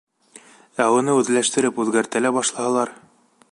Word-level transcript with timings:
Ә 0.85 0.87
уны 0.93 1.13
үҙләштереп, 1.19 1.83
үҙгәртә 1.85 2.25
лә 2.27 2.35
башлаһалар? 2.39 2.95